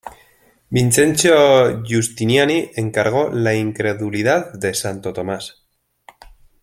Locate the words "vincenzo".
0.71-1.83